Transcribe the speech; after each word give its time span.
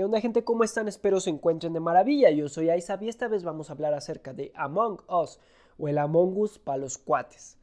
¿Qué 0.00 0.04
onda 0.04 0.18
gente? 0.22 0.44
¿Cómo 0.44 0.64
están? 0.64 0.88
Espero 0.88 1.20
se 1.20 1.28
encuentren 1.28 1.74
de 1.74 1.80
maravilla. 1.80 2.30
Yo 2.30 2.48
soy 2.48 2.70
Aizab 2.70 3.02
y 3.02 3.10
esta 3.10 3.28
vez 3.28 3.44
vamos 3.44 3.68
a 3.68 3.74
hablar 3.74 3.92
acerca 3.92 4.32
de 4.32 4.50
Among 4.54 4.98
Us 5.10 5.38
o 5.76 5.88
el 5.88 5.98
Among 5.98 6.38
Us 6.38 6.58
para 6.58 6.78
los 6.78 6.96
cuates. 6.96 7.58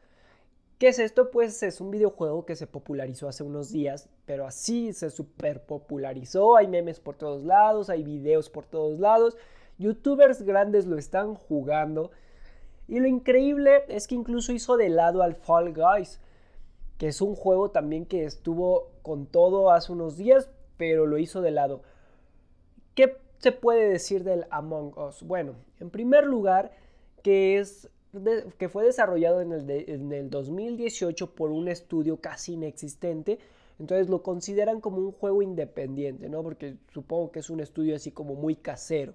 ¿Qué 0.78 0.90
es 0.90 1.00
esto? 1.00 1.32
Pues 1.32 1.64
es 1.64 1.82
un 1.82 1.90
videojuego 1.90 2.46
que 2.46 2.56
se 2.56 2.68
popularizó 2.68 3.28
hace 3.28 3.42
unos 3.42 3.72
días, 3.72 4.08
pero 4.28 4.46
así 4.46 4.94
se 4.94 5.10
super 5.10 5.66
popularizó. 5.66 6.58
Hay 6.58 6.68
memes 6.68 7.00
por 7.00 7.16
todos 7.16 7.44
lados, 7.44 7.90
hay 7.90 8.04
videos 8.04 8.52
por 8.52 8.68
todos 8.68 9.00
lados. 9.00 9.36
Youtubers 9.80 10.44
grandes 10.44 10.86
lo 10.86 11.00
están 11.00 11.34
jugando. 11.34 12.12
Y 12.88 13.00
lo 13.00 13.08
increíble 13.08 13.84
es 13.88 14.08
que 14.08 14.14
incluso 14.14 14.52
hizo 14.54 14.78
de 14.78 14.90
lado 14.90 15.24
al 15.24 15.34
Fall 15.34 15.74
Guys, 15.74 16.22
que 17.00 17.08
es 17.08 17.20
un 17.20 17.34
juego 17.34 17.72
también 17.72 18.06
que 18.06 18.26
estuvo 18.26 18.92
con 19.02 19.26
todo 19.26 19.72
hace 19.72 19.92
unos 19.92 20.18
días, 20.18 20.52
pero 20.78 21.08
lo 21.08 21.18
hizo 21.18 21.42
de 21.42 21.50
lado. 21.50 21.82
¿Qué 22.98 23.16
se 23.38 23.52
puede 23.52 23.88
decir 23.88 24.24
del 24.24 24.48
Among 24.50 24.98
Us? 24.98 25.22
Bueno, 25.22 25.54
en 25.80 25.92
primer 25.92 26.26
lugar, 26.26 26.72
que 27.22 27.60
es 27.60 27.92
que 28.58 28.70
fue 28.70 28.86
desarrollado 28.86 29.40
en 29.42 29.52
el, 29.52 29.70
en 29.70 30.12
el 30.12 30.32
2018 30.32 31.36
por 31.36 31.52
un 31.52 31.68
estudio 31.68 32.20
casi 32.20 32.54
inexistente. 32.54 33.38
Entonces 33.78 34.10
lo 34.10 34.24
consideran 34.24 34.82
como 34.82 34.98
un 34.98 35.12
juego 35.12 35.44
independiente, 35.44 36.28
¿no? 36.28 36.42
Porque 36.42 36.78
supongo 36.92 37.32
que 37.32 37.38
es 37.38 37.52
un 37.52 37.60
estudio 37.60 37.96
así 37.96 38.10
como 38.10 38.34
muy 38.34 38.56
casero. 38.56 39.14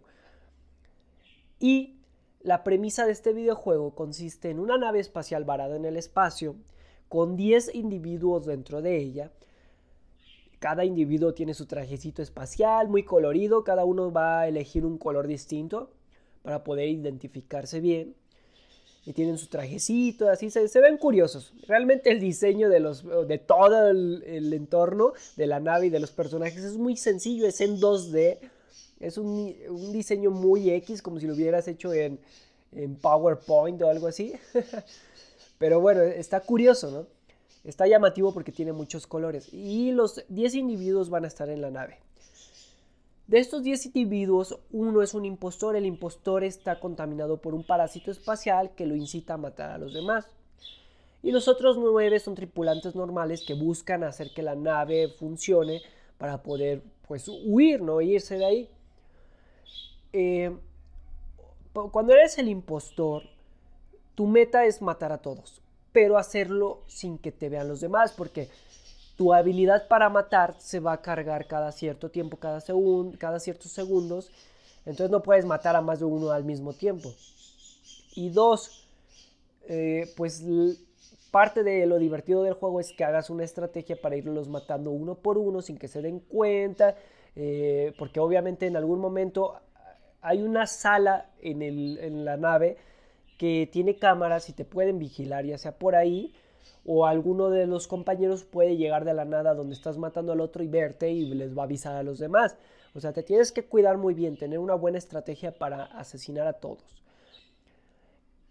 Y 1.59 1.97
la 2.41 2.63
premisa 2.63 3.05
de 3.05 3.11
este 3.11 3.33
videojuego 3.33 3.97
consiste 3.97 4.51
en 4.51 4.61
una 4.61 4.79
nave 4.79 5.01
espacial 5.01 5.43
varada 5.43 5.75
en 5.75 5.87
el 5.87 5.97
espacio, 5.97 6.55
con 7.09 7.35
10 7.35 7.75
individuos 7.75 8.47
dentro 8.47 8.81
de 8.81 8.99
ella. 8.99 9.33
Cada 10.63 10.85
individuo 10.85 11.35
tiene 11.35 11.55
su 11.55 11.67
trajecito 11.67 12.23
espacial, 12.23 12.87
muy 12.87 13.03
colorido, 13.03 13.65
cada 13.65 13.85
uno 13.85 14.13
va 14.13 14.43
a 14.43 14.47
elegir 14.47 14.87
un 14.87 14.97
color 14.97 15.27
distinto 15.27 15.91
para 16.43 16.63
poder 16.63 16.89
identificarse 16.89 17.81
bien 17.81 18.15
y 19.05 19.13
tienen 19.13 19.39
su 19.39 19.49
trajecito, 19.49 20.31
así 20.31 20.51
se, 20.51 20.81
ven 20.81 20.99
curiosos. 20.99 21.53
Realmente 21.67 22.13
el 22.13 22.21
diseño 22.21 22.69
de, 22.69 22.79
los, 22.79 23.03
de 23.27 23.39
todo 23.39 23.91
el, 23.91 24.53
entorno 24.53 25.15
de 25.35 25.49
la 25.49 25.59
nave 25.59 25.87
y 25.87 25.91
de 25.91 25.99
los 25.99 26.13
personajes 26.13 26.63
es 26.63 26.77
muy 26.77 26.97
sencillo, 26.97 27.49
es 27.49 27.61
en 27.61 27.81
2D, 27.81 28.39
es 29.01 29.19
un, 29.19 29.53
diseño 29.91 30.31
muy 30.31 30.71
X, 30.71 31.03
como 31.03 31.19
si 31.19 31.27
lo 31.27 31.35
hubieras 31.35 31.67
hecho 31.67 31.93
en, 31.93 32.21
en 32.71 32.95
PowerPoint 32.95 33.83
o 33.83 33.89
algo 33.89 34.07
así. 34.07 34.35
Pero 35.59 35.81
bueno, 35.81 36.03
está 36.03 36.39
curioso, 36.39 36.93
¿no? 36.93 37.22
Está 37.65 37.87
llamativo 37.87 38.35
porque 38.35 38.53
tiene 38.53 38.73
muchos 38.73 39.07
colores. 39.07 39.53
Y 39.53 39.93
los 39.93 40.25
10 40.29 40.55
individuos 40.55 41.11
van 41.11 41.25
a 41.25 41.29
estar 41.29 41.49
en 41.49 41.61
la 41.61 41.71
nave. 41.71 41.99
De 43.29 43.39
estos 43.39 43.63
10 43.63 43.87
individuos, 43.87 44.59
uno 44.73 45.01
es 45.03 45.15
un 45.15 45.25
impostor. 45.25 45.77
El 45.77 45.87
impostor 45.87 46.45
está 46.45 46.81
contaminado 46.81 47.39
por 47.41 47.55
un 47.55 47.65
parásito 47.65 48.11
espacial 48.11 48.75
que 48.75 48.87
lo 48.87 48.97
incita 48.97 49.35
a 49.35 49.39
matar 49.39 49.71
a 49.71 49.79
los 49.79 49.95
demás. 49.95 50.27
Y 51.23 51.31
los 51.31 51.47
otros 51.47 51.79
9 51.79 52.19
son 52.19 52.35
tripulantes 52.35 52.97
normales 52.97 53.45
que 53.47 53.55
buscan 53.55 54.03
hacer 54.03 54.35
que 54.35 54.43
la 54.43 54.57
nave 54.57 55.09
funcione 55.09 55.81
para 56.19 56.43
poder 56.43 56.83
pues 57.07 57.29
huir, 57.29 57.81
no 57.81 58.01
irse 58.01 58.39
de 58.39 58.45
ahí. 58.45 58.69
Eh, 60.13 60.55
cuando 61.73 62.13
eres 62.13 62.37
el 62.39 62.49
impostor, 62.49 63.23
tu 64.15 64.27
meta 64.27 64.67
es 64.67 64.83
matar 64.83 65.13
a 65.13 65.19
todos, 65.19 65.62
pero 65.93 66.19
hacerlo 66.19 66.81
sin 66.87 67.19
que 67.19 67.33
te 67.33 67.49
vean 67.49 67.69
los 67.69 67.81
demás, 67.81 68.13
porque 68.13 68.49
tu 69.17 69.33
habilidad 69.33 69.89
para 69.89 70.09
matar 70.09 70.55
se 70.59 70.81
va 70.81 70.95
a 70.95 71.03
cargar 71.03 71.47
cada 71.47 71.71
cierto 71.71 72.11
tiempo, 72.11 72.39
cada, 72.39 72.61
segundo, 72.61 73.17
cada 73.19 73.39
ciertos 73.39 73.71
segundos. 73.71 74.31
Entonces 74.85 75.11
no 75.11 75.23
puedes 75.23 75.45
matar 75.45 75.77
a 75.77 75.81
más 75.81 76.01
de 76.01 76.07
uno 76.07 76.31
al 76.31 76.45
mismo 76.45 76.73
tiempo. 76.73 77.13
Y 78.15 78.31
dos, 78.31 78.87
eh, 79.69 80.13
pues 80.17 80.45
parte 81.31 81.63
de 81.63 81.87
lo 81.87 81.99
divertido 81.99 82.43
del 82.43 82.55
juego 82.55 82.81
es 82.81 82.93
que 82.93 83.05
hagas 83.05 83.31
una 83.31 83.45
estrategia 83.45 84.01
para 84.01 84.17
irlos 84.17 84.49
matando 84.49 84.91
uno 84.91 85.15
por 85.15 85.39
uno 85.39 85.63
sin 85.63 85.79
que 85.79 85.89
se 85.89 86.03
den 86.03 86.21
cuenta. 86.21 86.97
Eh, 87.37 87.95
porque 87.99 88.21
obviamente 88.21 88.67
en 88.67 88.77
algún 88.77 88.99
momento 88.99 89.55
hay 90.21 90.43
una 90.43 90.67
sala 90.67 91.31
en, 91.41 91.63
en 91.63 92.25
la 92.25 92.37
nave 92.37 92.77
que 93.43 93.69
tiene 93.73 93.97
cámaras 93.97 94.49
y 94.49 94.53
te 94.53 94.65
pueden 94.65 95.01
vigilar, 95.01 95.45
ya 95.45 95.59
sea 95.59 95.77
por 95.77 95.97
ahí 95.97 96.33
o 96.85 97.07
alguno 97.07 97.51
de 97.51 97.67
los 97.67 97.89
compañeros 97.89 98.45
puede 98.45 98.77
llegar 98.77 99.05
de 99.05 99.15
la 99.15 99.25
nada 99.25 99.53
donde 99.55 99.75
estás 99.75 99.99
matando 99.99 100.31
al 100.31 100.41
otro 100.41 100.63
y 100.63 100.69
verte 100.69 101.11
y 101.11 101.25
les 101.35 101.59
va 101.59 101.63
a 101.63 101.65
avisar 101.65 101.97
a 101.97 102.05
los 102.05 102.21
demás. 102.21 102.57
O 102.95 103.01
sea, 103.01 103.13
te 103.13 103.25
tienes 103.25 103.51
que 103.51 103.65
cuidar 103.65 103.99
muy 103.99 104.15
bien, 104.15 104.37
tener 104.37 104.61
una 104.61 104.77
buena 104.77 104.99
estrategia 104.99 105.53
para 105.53 105.87
asesinar 105.87 106.47
a 106.47 106.53
todos. 106.53 107.03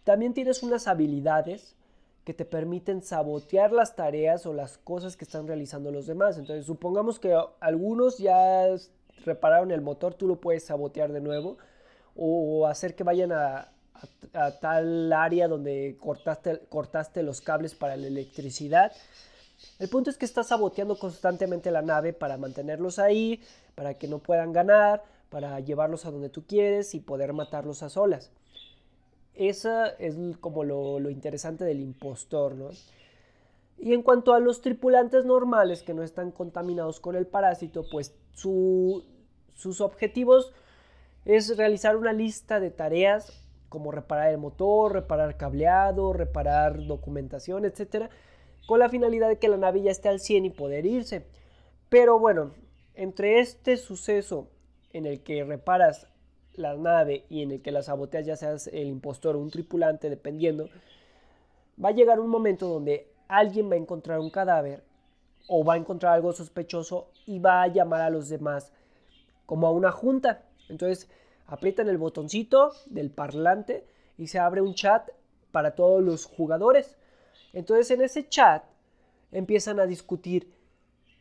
También 0.03 0.33
tienes 0.33 0.61
unas 0.61 0.89
habilidades 0.89 1.77
que 2.25 2.33
te 2.33 2.43
permiten 2.43 3.01
sabotear 3.01 3.71
las 3.71 3.95
tareas 3.95 4.45
o 4.45 4.51
las 4.53 4.77
cosas 4.77 5.15
que 5.15 5.23
están 5.23 5.47
realizando 5.47 5.89
los 5.93 6.05
demás. 6.05 6.37
Entonces, 6.37 6.65
supongamos 6.65 7.17
que 7.17 7.33
algunos 7.61 8.17
ya 8.17 8.65
repararon 9.23 9.71
el 9.71 9.79
motor, 9.79 10.15
tú 10.15 10.27
lo 10.27 10.41
puedes 10.41 10.65
sabotear 10.65 11.13
de 11.13 11.21
nuevo 11.21 11.59
o 12.13 12.67
hacer 12.67 12.93
que 12.93 13.05
vayan 13.05 13.31
a, 13.31 13.70
a, 14.33 14.51
tal 14.59 15.11
área 15.13 15.47
donde 15.47 15.97
cortaste, 15.99 16.61
cortaste 16.69 17.23
los 17.23 17.41
cables 17.41 17.75
para 17.75 17.97
la 17.97 18.07
electricidad. 18.07 18.91
El 19.79 19.89
punto 19.89 20.09
es 20.09 20.17
que 20.17 20.25
estás 20.25 20.47
saboteando 20.47 20.97
constantemente 20.97 21.71
la 21.71 21.81
nave 21.81 22.13
para 22.13 22.37
mantenerlos 22.37 22.99
ahí, 22.99 23.41
para 23.75 23.95
que 23.95 24.07
no 24.07 24.19
puedan 24.19 24.53
ganar, 24.53 25.03
para 25.29 25.59
llevarlos 25.59 26.05
a 26.05 26.11
donde 26.11 26.29
tú 26.29 26.45
quieres 26.45 26.93
y 26.93 26.99
poder 26.99 27.33
matarlos 27.33 27.83
a 27.83 27.89
solas. 27.89 28.31
Esa 29.33 29.87
es 29.87 30.15
como 30.39 30.63
lo, 30.63 31.09
interesante 31.09 31.63
del 31.63 31.79
impostor, 31.79 32.55
¿no? 32.55 32.69
Y 33.77 33.93
en 33.93 34.03
cuanto 34.03 34.33
a 34.33 34.39
los 34.39 34.61
tripulantes 34.61 35.25
normales 35.25 35.81
que 35.81 35.93
no 35.93 36.03
están 36.03 36.31
contaminados 36.31 36.99
con 36.99 37.15
el 37.15 37.25
parásito, 37.25 37.83
pues 37.89 38.13
sus 38.33 39.81
objetivos 39.81 40.53
es 41.25 41.57
realizar 41.57 41.95
una 41.95 42.13
lista 42.13 42.59
de 42.59 42.69
tareas 42.69 43.40
como 43.71 43.93
reparar 43.93 44.31
el 44.31 44.37
motor, 44.37 44.91
reparar 44.91 45.37
cableado, 45.37 46.11
reparar 46.11 46.85
documentación, 46.85 47.63
etcétera, 47.63 48.09
con 48.67 48.79
la 48.79 48.89
finalidad 48.89 49.29
de 49.29 49.39
que 49.39 49.47
la 49.47 49.55
nave 49.55 49.81
ya 49.81 49.91
esté 49.91 50.09
al 50.09 50.19
100 50.19 50.43
y 50.43 50.49
poder 50.49 50.85
irse. 50.85 51.25
Pero 51.87 52.19
bueno, 52.19 52.51
entre 52.95 53.39
este 53.39 53.77
suceso 53.77 54.49
en 54.91 55.05
el 55.05 55.23
que 55.23 55.45
reparas 55.45 56.05
la 56.53 56.75
nave 56.75 57.23
y 57.29 57.43
en 57.43 57.51
el 57.51 57.61
que 57.61 57.71
la 57.71 57.81
saboteas, 57.81 58.25
ya 58.25 58.35
seas 58.35 58.67
el 58.67 58.87
impostor 58.87 59.37
o 59.37 59.39
un 59.39 59.49
tripulante, 59.49 60.09
dependiendo, 60.09 60.67
va 61.83 61.89
a 61.89 61.93
llegar 61.93 62.19
un 62.19 62.29
momento 62.29 62.67
donde 62.67 63.07
alguien 63.29 63.71
va 63.71 63.75
a 63.75 63.77
encontrar 63.77 64.19
un 64.19 64.31
cadáver 64.31 64.83
o 65.47 65.63
va 65.63 65.75
a 65.75 65.77
encontrar 65.77 66.13
algo 66.13 66.33
sospechoso 66.33 67.07
y 67.25 67.39
va 67.39 67.61
a 67.61 67.67
llamar 67.67 68.01
a 68.01 68.09
los 68.09 68.27
demás 68.27 68.73
como 69.45 69.65
a 69.65 69.71
una 69.71 69.93
junta. 69.93 70.43
Entonces, 70.67 71.09
aprietan 71.51 71.89
el 71.89 71.97
botoncito 71.97 72.71
del 72.85 73.11
parlante 73.11 73.85
y 74.17 74.27
se 74.27 74.39
abre 74.39 74.61
un 74.61 74.73
chat 74.73 75.09
para 75.51 75.75
todos 75.75 76.01
los 76.01 76.25
jugadores. 76.25 76.95
Entonces 77.51 77.91
en 77.91 78.01
ese 78.01 78.29
chat 78.29 78.63
empiezan 79.33 79.81
a 79.81 79.85
discutir 79.85 80.49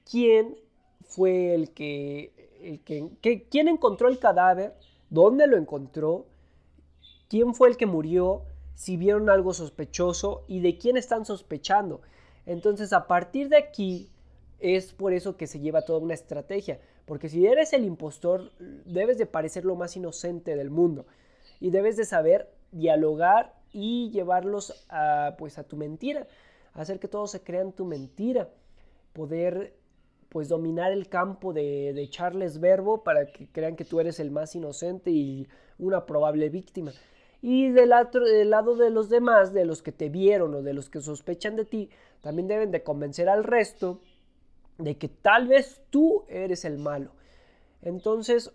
quién 0.09 0.57
fue 1.03 1.53
el 1.53 1.73
que, 1.73 2.33
el 2.63 2.81
que, 3.21 3.49
quién 3.51 3.67
encontró 3.67 4.07
el 4.07 4.21
cadáver, 4.21 4.77
dónde 5.09 5.49
lo 5.49 5.57
encontró, 5.57 6.27
quién 7.29 7.53
fue 7.53 7.69
el 7.69 7.77
que 7.77 7.87
murió, 7.87 8.43
si 8.77 8.97
vieron 8.97 9.31
algo 9.31 9.53
sospechoso 9.53 10.45
y 10.47 10.61
de 10.61 10.79
quién 10.79 10.97
están 10.97 11.25
sospechando. 11.25 12.03
Entonces 12.47 12.93
a 12.93 13.09
partir 13.09 13.49
de 13.49 13.57
aquí 13.57 14.09
es 14.61 14.93
por 14.93 15.13
eso 15.13 15.37
que 15.37 15.49
se 15.49 15.59
lleva 15.59 15.83
toda 15.83 15.99
una 15.99 16.15
estrategia. 16.15 16.81
Porque 17.11 17.29
si 17.29 17.45
eres 17.45 17.73
el 17.73 17.85
impostor, 17.85 18.53
debes 18.85 19.19
de 19.19 19.27
parecer 19.27 19.65
lo 19.65 19.75
más 19.75 19.97
inocente 19.97 20.55
del 20.55 20.71
mundo. 20.71 21.07
Y 21.59 21.71
debes 21.71 21.97
de 21.97 22.05
saber 22.05 22.49
dialogar 22.71 23.53
y 23.73 24.13
llevarlos 24.13 24.87
a, 24.89 25.35
pues, 25.37 25.59
a 25.59 25.65
tu 25.65 25.77
mentira. 25.77 26.29
Hacer 26.73 27.01
que 27.01 27.09
todos 27.09 27.33
se 27.33 27.43
crean 27.43 27.73
tu 27.73 27.85
mentira. 27.85 28.49
Poder 29.13 29.75
pues 30.29 30.49
dominar 30.49 30.93
el 30.93 31.09
campo 31.09 31.53
de, 31.53 31.93
de 31.95 32.03
echarles 32.03 32.61
verbo 32.61 33.03
para 33.03 33.27
que 33.27 33.49
crean 33.49 33.75
que 33.75 33.85
tú 33.85 33.99
eres 33.99 34.21
el 34.21 34.31
más 34.31 34.55
inocente 34.55 35.11
y 35.11 35.49
una 35.81 36.07
probable 36.07 36.49
víctima. 36.49 36.93
Y 37.43 37.71
del, 37.71 37.91
del, 38.13 38.51
lado 38.51 38.77
de 38.77 38.91
los 38.91 39.09
demás, 39.09 39.53
de 39.53 39.65
los 39.65 39.83
que 39.83 39.91
te 39.91 40.11
vieron 40.11 40.55
o 40.55 40.63
de 40.63 40.75
los 40.75 40.89
que 40.89 41.01
sospechan 41.01 41.57
de 41.57 41.65
ti, 41.65 41.91
también 42.21 42.47
deben 42.47 42.71
de 42.71 42.85
convencer 42.85 43.29
al 43.29 43.43
resto 43.43 44.01
de 44.81 44.97
que 44.97 45.09
tal 45.09 45.49
vez 45.49 45.81
tú 45.91 46.25
eres 46.29 46.65
el 46.65 46.79
malo. 46.79 47.11
Entonces, 47.83 48.53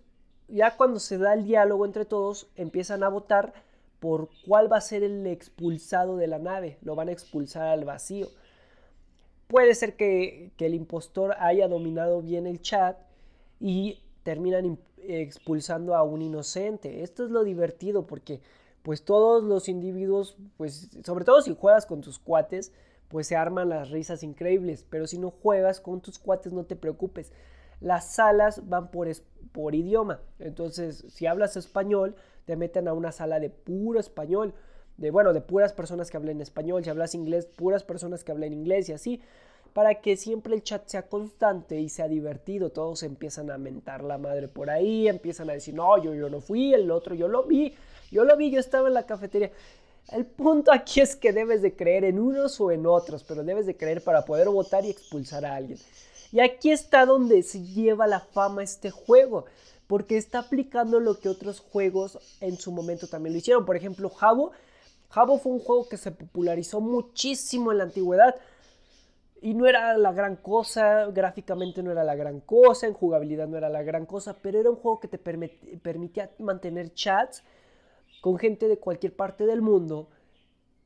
ya 0.47 0.75
cuando 0.77 0.99
se 0.99 1.17
da 1.17 1.33
el 1.33 1.45
diálogo 1.45 1.85
entre 1.85 2.05
todos, 2.05 2.47
empiezan 2.55 3.03
a 3.03 3.09
votar 3.09 3.53
por 3.99 4.29
cuál 4.45 4.71
va 4.71 4.77
a 4.77 4.81
ser 4.81 5.03
el 5.03 5.25
expulsado 5.27 6.17
de 6.17 6.27
la 6.27 6.39
nave. 6.39 6.77
Lo 6.81 6.95
van 6.95 7.09
a 7.09 7.11
expulsar 7.11 7.67
al 7.67 7.85
vacío. 7.85 8.27
Puede 9.47 9.75
ser 9.75 9.95
que, 9.95 10.51
el 10.57 10.73
impostor 10.73 11.35
haya 11.39 11.67
dominado 11.67 12.21
bien 12.21 12.47
el 12.47 12.61
chat 12.61 12.97
y 13.59 13.99
terminan 14.23 14.79
expulsando 14.97 15.95
a 15.95 16.03
un 16.03 16.21
inocente. 16.21 17.03
Esto 17.03 17.23
es 17.25 17.31
lo 17.31 17.43
divertido 17.43 18.05
porque 18.05 18.41
pues 18.81 19.03
todos 19.03 19.43
los 19.43 19.67
individuos, 19.67 20.37
pues 20.57 20.89
sobre 21.03 21.25
todo 21.25 21.41
si 21.41 21.55
juegas 21.55 21.87
con 21.87 22.01
tus 22.01 22.19
cuates, 22.19 22.71
pues 23.07 23.27
se 23.27 23.35
arman 23.35 23.69
las 23.69 23.91
risas 23.91 24.23
increíbles, 24.23 24.85
pero 24.89 25.07
si 25.07 25.17
no 25.17 25.31
juegas 25.31 25.79
con 25.79 26.01
tus 26.01 26.19
cuates 26.19 26.53
no 26.53 26.65
te 26.65 26.75
preocupes. 26.75 27.31
Las 27.81 28.13
salas 28.13 28.67
van 28.67 28.89
por, 28.89 29.07
por 29.51 29.75
idioma, 29.75 30.21
entonces 30.39 31.05
si 31.09 31.25
hablas 31.25 31.57
español, 31.57 32.15
te 32.45 32.55
meten 32.55 32.87
a 32.87 32.93
una 32.93 33.11
sala 33.11 33.39
de 33.39 33.49
puro 33.49 33.99
español, 33.99 34.53
de 34.97 35.11
bueno, 35.11 35.33
de 35.33 35.41
puras 35.41 35.73
personas 35.73 36.09
que 36.09 36.17
hablen 36.17 36.41
español, 36.41 36.83
si 36.83 36.89
hablas 36.89 37.15
inglés, 37.15 37.47
puras 37.47 37.83
personas 37.83 38.23
que 38.23 38.31
hablen 38.31 38.53
inglés 38.53 38.89
y 38.89 38.93
así 38.93 39.21
para 39.75 39.95
que 39.95 40.15
siempre 40.15 40.55
el 40.55 40.63
chat 40.63 40.87
sea 40.87 41.09
constante 41.09 41.81
y 41.81 41.89
sea 41.89 42.07
divertido. 42.07 42.69
Todos 42.69 43.03
empiezan 43.03 43.51
a 43.51 43.57
mentar 43.57 44.05
la 44.05 44.17
madre 44.17 44.47
por 44.47 44.69
ahí, 44.69 45.09
empiezan 45.09 45.49
a 45.49 45.53
decir, 45.53 45.73
no, 45.73 46.01
yo, 46.01 46.15
yo 46.15 46.29
no 46.29 46.39
fui, 46.39 46.73
el 46.73 46.89
otro 46.89 47.13
yo 47.13 47.27
lo 47.27 47.43
vi, 47.43 47.75
yo 48.09 48.23
lo 48.23 48.37
vi, 48.37 48.51
yo 48.51 48.59
estaba 48.61 48.87
en 48.87 48.93
la 48.93 49.05
cafetería. 49.05 49.51
El 50.11 50.25
punto 50.25 50.71
aquí 50.71 51.01
es 51.01 51.15
que 51.15 51.33
debes 51.33 51.61
de 51.61 51.75
creer 51.75 52.03
en 52.03 52.19
unos 52.19 52.61
o 52.61 52.71
en 52.71 52.85
otros, 52.85 53.23
pero 53.23 53.43
debes 53.43 53.65
de 53.65 53.75
creer 53.75 54.03
para 54.03 54.23
poder 54.23 54.49
votar 54.49 54.85
y 54.85 54.91
expulsar 54.91 55.45
a 55.45 55.55
alguien. 55.55 55.79
Y 56.31 56.39
aquí 56.41 56.71
está 56.71 57.05
donde 57.05 57.41
se 57.43 57.63
lleva 57.63 58.05
la 58.05 58.19
fama 58.19 58.61
este 58.61 58.91
juego, 58.91 59.45
porque 59.87 60.17
está 60.17 60.39
aplicando 60.39 60.99
lo 60.99 61.19
que 61.19 61.29
otros 61.29 61.59
juegos 61.59 62.19
en 62.39 62.57
su 62.57 62.71
momento 62.71 63.07
también 63.07 63.33
lo 63.33 63.39
hicieron. 63.39 63.65
Por 63.65 63.75
ejemplo, 63.75 64.09
Jabo. 64.09 64.51
Jabo 65.09 65.39
fue 65.39 65.53
un 65.53 65.59
juego 65.59 65.87
que 65.87 65.97
se 65.97 66.11
popularizó 66.11 66.81
muchísimo 66.81 67.71
en 67.71 67.77
la 67.77 67.85
antigüedad 67.85 68.35
y 69.41 69.53
no 69.53 69.65
era 69.65 69.97
la 69.97 70.11
gran 70.11 70.35
cosa, 70.35 71.05
gráficamente 71.05 71.83
no 71.83 71.91
era 71.91 72.03
la 72.03 72.15
gran 72.15 72.41
cosa, 72.41 72.87
en 72.87 72.93
jugabilidad 72.93 73.47
no 73.47 73.57
era 73.57 73.69
la 73.69 73.83
gran 73.83 74.05
cosa, 74.05 74.35
pero 74.41 74.59
era 74.59 74.69
un 74.69 74.75
juego 74.75 74.99
que 74.99 75.07
te 75.07 75.17
permitía 75.17 76.31
mantener 76.39 76.93
chats 76.93 77.43
con 78.25 78.39
gente 78.39 78.67
de 78.67 78.79
cualquier 78.79 79.15
parte 79.15 79.45
del 79.45 79.61
mundo 79.61 80.09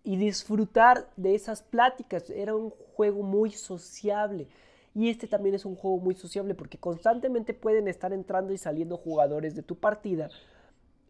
y 0.04 0.18
disfrutar 0.18 1.10
de 1.16 1.36
esas 1.36 1.64
pláticas. 1.64 2.30
Era 2.30 2.54
un 2.54 2.70
juego 2.70 3.24
muy 3.24 3.52
sociable. 3.52 4.50
Y 4.94 5.08
este 5.08 5.26
también 5.26 5.56
es 5.56 5.64
un 5.64 5.78
juego 5.78 6.00
muy 6.00 6.16
sociable 6.16 6.54
porque 6.54 6.78
constantemente 6.78 7.54
pueden 7.54 7.88
estar 7.88 8.12
entrando 8.12 8.52
y 8.52 8.58
saliendo 8.58 8.98
jugadores 8.98 9.56
de 9.56 9.64
tu 9.64 9.76
partida. 9.76 10.30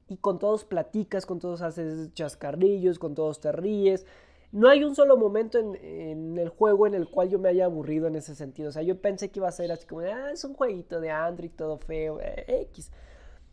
Y 0.08 0.18
con 0.18 0.38
todos 0.38 0.66
platicas, 0.66 1.26
con 1.26 1.40
todos 1.40 1.64
haces 1.64 2.14
chascarrillos, 2.14 3.00
con 3.00 3.16
todos 3.16 3.40
te 3.40 3.52
ríes. 3.52 4.06
No 4.52 4.70
hay 4.70 4.84
un 4.84 4.94
solo 4.94 5.18
momento 5.18 5.58
en, 5.58 6.38
el 6.38 6.50
juego 6.50 6.86
en 6.86 6.94
el 6.94 7.10
cual 7.10 7.30
yo 7.30 7.40
me 7.40 7.50
haya 7.50 7.66
aburrido 7.66 8.06
en 8.06 8.16
ese 8.16 8.36
sentido. 8.36 8.70
O 8.70 8.72
sea, 8.72 8.84
yo 8.84 9.02
pensé 9.02 9.32
que 9.32 9.40
iba 9.40 9.48
a 9.48 9.52
ser 9.52 9.72
así 9.72 9.88
como, 9.88 10.02
ah, 10.02 10.30
es 10.32 10.44
un 10.44 10.54
jueguito 10.54 11.02
de 11.02 11.10
Android 11.10 11.50
todo 11.56 11.80
feo, 11.80 12.20
eh, 12.22 12.68
X. 12.70 12.92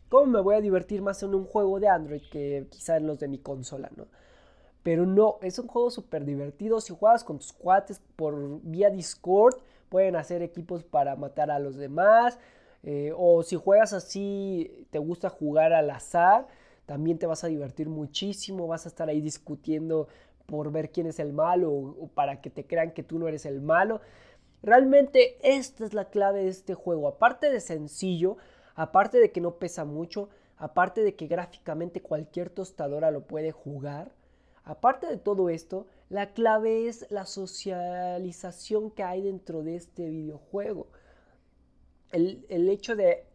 ¿Cómo 0.09 0.25
me 0.25 0.41
voy 0.41 0.55
a 0.55 0.61
divertir 0.61 1.01
más 1.01 1.21
en 1.23 1.35
un 1.35 1.45
juego 1.45 1.79
de 1.79 1.87
Android 1.87 2.21
que 2.31 2.67
quizá 2.69 2.97
en 2.97 3.07
los 3.07 3.19
de 3.19 3.27
mi 3.27 3.39
consola, 3.39 3.89
no? 3.95 4.07
Pero 4.83 5.05
no, 5.05 5.37
es 5.41 5.59
un 5.59 5.67
juego 5.67 5.91
súper 5.91 6.23
divertido. 6.23 6.79
Si 6.79 6.93
juegas 6.93 7.25
con 7.25 7.39
tus 7.39 7.51
cuates 7.51 8.01
por 8.15 8.61
vía 8.63 8.89
Discord, 8.89 9.55
pueden 9.89 10.15
hacer 10.15 10.41
equipos 10.41 10.83
para 10.83 11.15
matar 11.17 11.51
a 11.51 11.59
los 11.59 11.75
demás. 11.75 12.39
Eh, 12.83 13.11
o 13.17 13.43
si 13.43 13.57
juegas 13.57 13.91
así, 13.91 14.87
te 14.89 14.99
gusta 14.99 15.29
jugar 15.29 15.73
al 15.73 15.89
azar, 15.89 16.47
también 16.85 17.19
te 17.19 17.25
vas 17.25 17.43
a 17.43 17.47
divertir 17.47 17.89
muchísimo. 17.89 18.65
Vas 18.65 18.85
a 18.85 18.89
estar 18.89 19.09
ahí 19.09 19.19
discutiendo 19.19 20.07
por 20.45 20.71
ver 20.71 20.91
quién 20.91 21.07
es 21.07 21.19
el 21.19 21.33
malo 21.33 21.69
o, 21.69 22.07
para 22.07 22.39
que 22.39 22.49
te 22.49 22.65
crean 22.65 22.91
que 22.91 23.03
tú 23.03 23.19
no 23.19 23.27
eres 23.27 23.45
el 23.45 23.61
malo. 23.61 23.99
Realmente 24.63 25.37
esta 25.41 25.83
es 25.83 25.93
la 25.93 26.05
clave 26.05 26.43
de 26.43 26.49
este 26.49 26.75
juego. 26.75 27.09
Aparte 27.09 27.51
de 27.51 27.59
sencillo, 27.59 28.37
aparte 28.77 29.17
de 29.17 29.31
que 29.31 29.41
no 29.41 29.55
pesa 29.55 29.83
mucho, 29.83 30.29
aparte 30.55 31.03
de 31.03 31.15
que 31.15 31.27
gráficamente 31.27 32.01
cualquier 32.01 32.49
tostadora 32.51 33.11
lo 33.11 33.25
puede 33.25 33.51
jugar, 33.51 34.11
aparte 34.63 35.07
de 35.07 35.17
todo 35.17 35.49
esto, 35.49 35.87
la 36.09 36.33
clave 36.33 36.87
es 36.87 37.07
la 37.09 37.25
socialización 37.25 38.91
que 38.91 39.03
hay 39.03 39.23
dentro 39.23 39.63
de 39.63 39.75
este 39.75 40.07
videojuego. 40.07 40.87
El, 42.11 42.45
el 42.49 42.69
hecho 42.69 42.95
de 42.95 43.25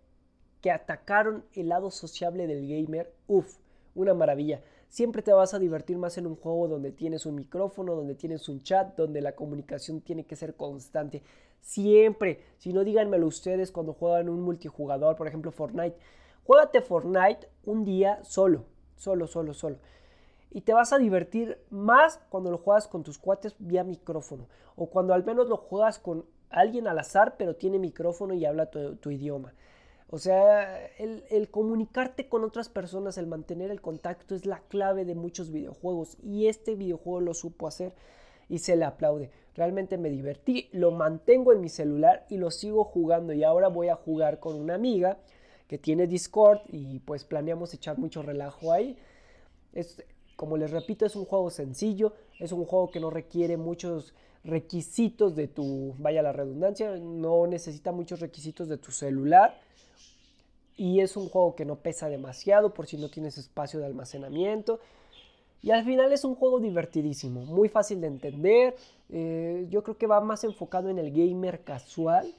que 0.60 0.70
atacaron 0.70 1.44
el 1.54 1.68
lado 1.68 1.90
sociable 1.90 2.46
del 2.46 2.66
gamer, 2.68 3.12
uff, 3.26 3.58
una 3.96 4.14
maravilla 4.14 4.62
siempre 4.92 5.22
te 5.22 5.32
vas 5.32 5.54
a 5.54 5.58
divertir 5.58 5.96
más 5.96 6.18
en 6.18 6.26
un 6.26 6.36
juego 6.36 6.68
donde 6.68 6.92
tienes 6.92 7.24
un 7.24 7.34
micrófono, 7.34 7.94
donde 7.94 8.14
tienes 8.14 8.46
un 8.50 8.62
chat, 8.62 8.94
donde 8.94 9.22
la 9.22 9.34
comunicación 9.34 10.02
tiene 10.02 10.26
que 10.26 10.36
ser 10.36 10.54
constante. 10.54 11.22
Siempre, 11.62 12.44
si 12.58 12.74
no 12.74 12.84
díganmelo 12.84 13.26
ustedes 13.26 13.72
cuando 13.72 13.94
juegan 13.94 14.28
un 14.28 14.42
multijugador, 14.42 15.16
por 15.16 15.26
ejemplo 15.26 15.50
Fortnite, 15.50 15.96
juégate 16.44 16.82
Fortnite 16.82 17.48
un 17.64 17.86
día 17.86 18.22
solo, 18.22 18.66
solo, 18.94 19.26
solo, 19.26 19.54
solo. 19.54 19.78
Y 20.50 20.60
te 20.60 20.74
vas 20.74 20.92
a 20.92 20.98
divertir 20.98 21.58
más 21.70 22.20
cuando 22.28 22.50
lo 22.50 22.58
juegas 22.58 22.86
con 22.86 23.02
tus 23.02 23.16
cuates 23.16 23.54
vía 23.58 23.84
micrófono. 23.84 24.46
O 24.76 24.90
cuando 24.90 25.14
al 25.14 25.24
menos 25.24 25.48
lo 25.48 25.56
juegas 25.56 25.98
con 25.98 26.26
alguien 26.50 26.86
al 26.86 26.98
azar, 26.98 27.36
pero 27.38 27.56
tiene 27.56 27.78
micrófono 27.78 28.34
y 28.34 28.44
habla 28.44 28.66
tu 28.66 29.10
idioma. 29.10 29.54
O 30.14 30.18
sea, 30.18 30.78
el, 30.98 31.48
comunicarte 31.50 32.28
con 32.28 32.44
otras 32.44 32.68
personas, 32.68 33.16
el 33.16 33.26
mantener 33.26 33.70
el 33.70 33.80
contacto 33.80 34.34
es 34.34 34.44
la 34.44 34.60
clave 34.68 35.06
de 35.06 35.14
muchos 35.14 35.50
videojuegos 35.50 36.18
y 36.22 36.48
este 36.48 36.74
videojuego 36.74 37.22
lo 37.22 37.32
supo 37.32 37.66
hacer 37.66 37.94
y 38.46 38.58
se 38.58 38.76
le 38.76 38.84
aplaude. 38.84 39.30
Realmente 39.54 39.96
me 39.96 40.10
divertí, 40.10 40.68
lo 40.72 40.90
mantengo 40.90 41.54
en 41.54 41.62
mi 41.62 41.70
celular 41.70 42.26
y 42.28 42.36
lo 42.36 42.50
sigo 42.50 42.84
jugando 42.84 43.32
y 43.32 43.42
ahora 43.42 43.68
voy 43.68 43.88
a 43.88 43.96
jugar 43.96 44.38
con 44.38 44.56
una 44.56 44.74
amiga 44.74 45.16
que 45.66 45.78
tiene 45.78 46.06
Discord 46.06 46.60
y 46.68 46.98
pues 46.98 47.24
planeamos 47.24 47.72
echar 47.72 47.96
mucho 47.96 48.20
relajo 48.20 48.70
ahí. 48.70 48.98
Es, 49.72 50.04
como 50.36 50.58
les 50.58 50.72
repito, 50.72 51.06
es 51.06 51.16
un 51.16 51.24
juego 51.24 51.48
sencillo, 51.48 52.12
es 52.38 52.52
un 52.52 52.66
juego 52.66 52.90
que 52.90 53.00
no 53.00 53.08
requiere 53.08 53.56
muchos 53.56 54.12
requisitos 54.44 55.36
de 55.36 55.48
tu, 55.48 55.94
vaya 55.98 56.22
la 56.22 56.32
redundancia, 56.32 56.96
no 56.96 57.46
necesita 57.46 57.92
muchos 57.92 58.20
requisitos 58.20 58.68
de 58.68 58.78
tu 58.78 58.90
celular 58.90 59.60
y 60.76 61.00
es 61.00 61.16
un 61.16 61.28
juego 61.28 61.54
que 61.54 61.64
no 61.64 61.76
pesa 61.76 62.08
demasiado 62.08 62.74
por 62.74 62.86
si 62.86 62.96
no 62.96 63.08
tienes 63.08 63.38
espacio 63.38 63.78
de 63.80 63.86
almacenamiento. 63.86 64.80
Y 65.62 65.70
al 65.70 65.84
final 65.84 66.12
es 66.12 66.24
un 66.24 66.34
juego 66.34 66.58
divertidísimo, 66.58 67.44
muy 67.44 67.68
fácil 67.68 68.00
de 68.00 68.08
entender. 68.08 68.74
Eh, 69.10 69.66
yo 69.70 69.84
creo 69.84 69.96
que 69.96 70.08
va 70.08 70.20
más 70.20 70.42
enfocado 70.42 70.88
en 70.88 70.98
el 70.98 71.12
gamer 71.12 71.62
casual, 71.62 72.34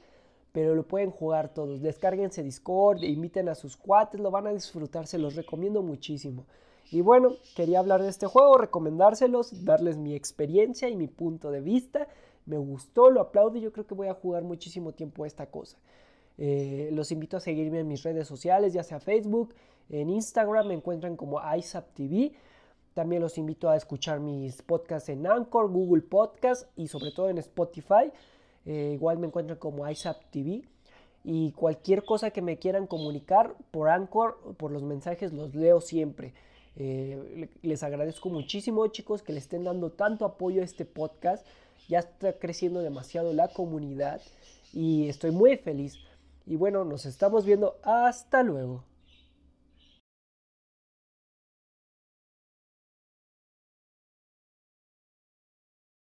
pero 0.52 0.74
lo 0.74 0.82
pueden 0.82 1.10
jugar 1.10 1.54
todos. 1.54 1.80
Descárguense 1.80 2.42
Discord, 2.42 3.02
inviten 3.02 3.48
a 3.48 3.54
sus 3.54 3.78
cuates, 3.78 4.20
lo 4.20 4.30
van 4.30 4.46
a 4.46 4.52
disfrutar, 4.52 5.06
se 5.06 5.16
los 5.16 5.36
recomiendo 5.36 5.80
muchísimo. 5.80 6.44
Y 6.90 7.00
bueno, 7.00 7.36
quería 7.56 7.78
hablar 7.78 8.02
de 8.02 8.08
este 8.08 8.26
juego, 8.26 8.58
recomendárselos, 8.58 9.64
darles 9.64 9.96
mi 9.96 10.14
experiencia 10.14 10.88
y 10.88 10.96
mi 10.96 11.08
punto 11.08 11.50
de 11.50 11.60
vista. 11.60 12.08
Me 12.46 12.58
gustó, 12.58 13.10
lo 13.10 13.20
aplaudo 13.20 13.56
y 13.56 13.62
yo 13.62 13.72
creo 13.72 13.86
que 13.86 13.94
voy 13.94 14.08
a 14.08 14.14
jugar 14.14 14.42
muchísimo 14.44 14.92
tiempo 14.92 15.24
esta 15.24 15.46
cosa. 15.46 15.78
Eh, 16.36 16.90
los 16.92 17.12
invito 17.12 17.36
a 17.36 17.40
seguirme 17.40 17.80
en 17.80 17.88
mis 17.88 18.02
redes 18.02 18.26
sociales, 18.26 18.72
ya 18.72 18.82
sea 18.82 19.00
Facebook, 19.00 19.54
en 19.90 20.10
Instagram 20.10 20.68
me 20.68 20.74
encuentran 20.74 21.16
como 21.16 21.40
TV 21.94 22.32
También 22.94 23.22
los 23.22 23.38
invito 23.38 23.68
a 23.68 23.76
escuchar 23.76 24.20
mis 24.20 24.62
podcasts 24.62 25.08
en 25.08 25.26
Anchor, 25.26 25.70
Google 25.70 26.02
Podcast 26.02 26.66
y 26.76 26.88
sobre 26.88 27.10
todo 27.10 27.28
en 27.28 27.38
Spotify. 27.38 28.10
Eh, 28.66 28.92
igual 28.94 29.18
me 29.18 29.26
encuentran 29.26 29.58
como 29.58 29.84
TV 30.30 30.62
Y 31.22 31.52
cualquier 31.52 32.04
cosa 32.04 32.30
que 32.30 32.42
me 32.42 32.58
quieran 32.58 32.86
comunicar 32.86 33.54
por 33.70 33.88
Anchor, 33.88 34.38
por 34.56 34.70
los 34.70 34.82
mensajes, 34.82 35.32
los 35.32 35.54
leo 35.54 35.80
siempre. 35.80 36.32
Eh, 36.76 37.48
les 37.62 37.82
agradezco 37.82 38.28
muchísimo 38.30 38.86
chicos 38.88 39.22
que 39.22 39.32
le 39.32 39.38
estén 39.38 39.64
dando 39.64 39.90
tanto 39.92 40.24
apoyo 40.24 40.62
a 40.62 40.64
este 40.64 40.84
podcast. 40.84 41.46
Ya 41.88 42.00
está 42.00 42.38
creciendo 42.38 42.80
demasiado 42.80 43.32
la 43.32 43.48
comunidad 43.48 44.20
y 44.72 45.08
estoy 45.08 45.30
muy 45.30 45.56
feliz. 45.56 45.98
Y 46.46 46.56
bueno, 46.56 46.84
nos 46.84 47.06
estamos 47.06 47.44
viendo. 47.44 47.78
Hasta 47.82 48.42
luego. 48.42 48.84